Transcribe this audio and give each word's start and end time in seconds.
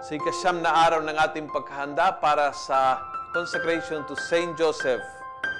Sa 0.00 0.16
ikasyam 0.16 0.64
na 0.64 0.88
araw 0.88 1.04
ng 1.04 1.12
ating 1.12 1.52
pagkahanda 1.52 2.16
para 2.24 2.56
sa 2.56 3.04
consecration 3.36 4.00
to 4.08 4.16
Saint 4.32 4.56
Joseph, 4.56 5.04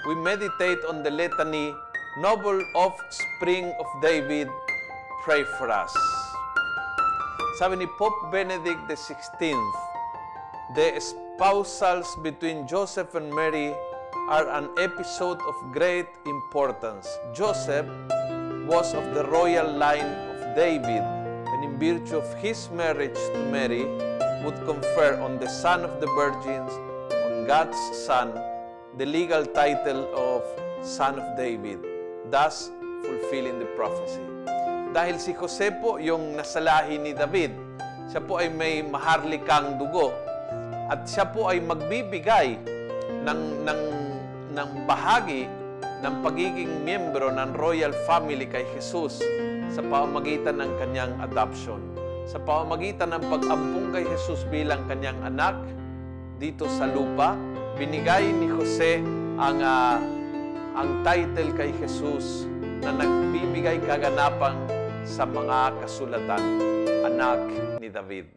we 0.08 0.16
meditate 0.16 0.80
on 0.88 1.04
the 1.04 1.12
litany, 1.12 1.76
Noble 2.24 2.56
Offspring 2.72 3.68
of 3.76 3.84
David, 4.00 4.48
pray 5.20 5.44
for 5.60 5.68
us. 5.68 5.92
Sabi 7.60 7.84
ni 7.84 7.88
Pope 8.00 8.32
Benedict 8.32 8.80
XVI, 8.88 9.52
the 10.72 10.96
espousals 10.96 12.08
between 12.24 12.64
Joseph 12.64 13.12
and 13.12 13.28
Mary 13.28 13.76
are 14.32 14.48
an 14.56 14.72
episode 14.80 15.36
of 15.44 15.54
great 15.68 16.08
importance. 16.24 17.04
Joseph 17.36 17.84
was 18.64 18.96
of 18.96 19.04
the 19.12 19.28
royal 19.28 19.68
line 19.68 20.08
of 20.32 20.56
David, 20.56 21.04
and 21.44 21.60
in 21.60 21.76
virtue 21.76 22.16
of 22.16 22.26
his 22.40 22.72
marriage 22.72 23.20
to 23.36 23.40
Mary, 23.52 23.84
would 24.44 24.56
confer 24.64 25.20
on 25.20 25.36
the 25.36 25.48
Son 25.48 25.84
of 25.84 26.00
the 26.00 26.08
Virgins, 26.16 26.72
on 27.12 27.44
God's 27.44 27.76
Son, 27.92 28.32
the 28.96 29.04
legal 29.04 29.44
title 29.44 30.08
of 30.16 30.40
Son 30.80 31.20
of 31.20 31.26
David, 31.36 31.80
thus 32.32 32.72
fulfilling 33.04 33.60
the 33.60 33.68
prophecy. 33.76 34.24
Dahil 34.90 35.20
si 35.20 35.36
Jose 35.36 35.70
po 35.78 36.00
yung 36.00 36.34
nasalahi 36.34 36.98
ni 36.98 37.12
David, 37.12 37.52
siya 38.10 38.24
po 38.24 38.42
ay 38.42 38.50
may 38.50 38.82
maharlikang 38.82 39.78
dugo 39.78 40.10
at 40.90 41.06
siya 41.06 41.30
po 41.30 41.46
ay 41.46 41.62
magbibigay 41.62 42.58
ng, 43.22 43.40
ng, 43.62 43.82
ng 44.50 44.68
bahagi 44.88 45.46
ng 46.00 46.14
pagiging 46.24 46.80
miyembro 46.82 47.28
ng 47.28 47.52
royal 47.60 47.92
family 48.08 48.48
kay 48.48 48.64
Jesus 48.72 49.20
sa 49.70 49.84
pamamagitan 49.84 50.58
ng 50.58 50.70
kanyang 50.80 51.12
adoption. 51.20 51.78
Sa 52.30 52.38
pamamagitan 52.38 53.10
ng 53.10 53.26
pag-ampung 53.26 53.90
kay 53.90 54.06
Jesus 54.06 54.46
bilang 54.54 54.86
kanyang 54.86 55.18
anak 55.26 55.58
dito 56.38 56.70
sa 56.70 56.86
lupa, 56.86 57.34
binigay 57.74 58.22
ni 58.30 58.46
Jose 58.46 59.02
ang, 59.34 59.58
uh, 59.58 59.98
ang 60.78 61.02
title 61.02 61.50
kay 61.58 61.74
Jesus 61.82 62.46
na 62.86 62.94
nagbibigay 62.94 63.82
kaganapang 63.82 64.54
sa 65.02 65.26
mga 65.26 65.74
kasulatan, 65.82 66.42
anak 67.02 67.42
ni 67.82 67.90
David. 67.90 68.30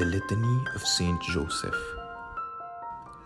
The 0.00 0.08
Litany 0.08 0.56
of 0.72 0.80
Saint 0.96 1.20
Joseph. 1.28 2.01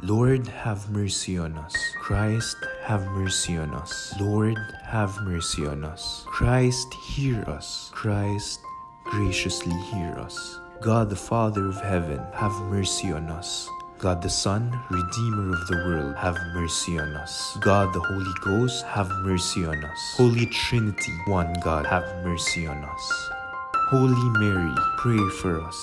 Lord, 0.03 0.47
have 0.49 0.91
mercy 0.91 1.39
on 1.39 1.57
us. 1.57 1.75
Christ, 2.01 2.57
have 2.83 3.07
mercy 3.07 3.57
on 3.57 3.73
us. 3.73 4.15
Lord, 4.21 4.59
have 4.85 5.19
mercy 5.23 5.67
on 5.67 5.85
us. 5.85 6.23
Christ, 6.27 6.93
hear 6.93 7.43
us. 7.49 7.91
Christ, 7.95 8.61
graciously 9.05 9.75
hear 9.91 10.13
us. 10.19 10.61
God 10.83 11.09
the 11.09 11.17
Father 11.17 11.67
of 11.67 11.81
heaven, 11.81 12.21
have 12.35 12.53
mercy 12.69 13.11
on 13.11 13.31
us. 13.31 13.71
God 13.99 14.21
the 14.21 14.29
Son, 14.29 14.71
Redeemer 14.91 15.55
of 15.55 15.67
the 15.67 15.77
world, 15.87 16.15
have 16.17 16.37
mercy 16.53 16.99
on 16.99 17.17
us. 17.17 17.57
God 17.63 17.95
the 17.95 18.01
Holy 18.01 18.35
Ghost, 18.45 18.85
have 18.85 19.11
mercy 19.23 19.65
on 19.65 19.83
us. 19.83 20.15
Holy 20.19 20.45
Trinity, 20.45 21.13
one 21.27 21.55
God, 21.65 21.87
have 21.87 22.05
mercy 22.23 22.67
on 22.67 22.85
us. 22.85 23.31
Holy 23.89 24.29
Mary, 24.39 24.75
pray 24.99 25.27
for 25.41 25.63
us. 25.63 25.83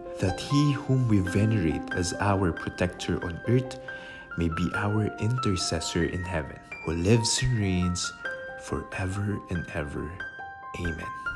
that 0.21 0.39
he 0.39 0.71
whom 0.73 1.07
we 1.07 1.19
venerate 1.19 1.81
as 1.93 2.13
our 2.19 2.53
protector 2.53 3.17
on 3.25 3.39
earth 3.47 3.79
may 4.37 4.47
be 4.47 4.69
our 4.75 5.07
intercessor 5.17 6.05
in 6.05 6.21
heaven, 6.23 6.59
who 6.85 6.93
lives 6.93 7.41
and 7.41 7.59
reigns 7.59 8.13
forever 8.61 9.39
and 9.49 9.65
ever. 9.73 10.09
Amen. 10.79 11.30